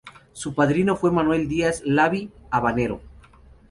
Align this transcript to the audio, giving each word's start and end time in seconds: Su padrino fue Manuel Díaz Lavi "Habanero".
Su 0.33 0.55
padrino 0.55 0.95
fue 0.95 1.11
Manuel 1.11 1.47
Díaz 1.47 1.83
Lavi 1.85 2.31
"Habanero". 2.49 3.01